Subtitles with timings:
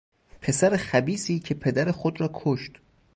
[0.41, 2.71] پسر خبیثی که پدر خود را کشت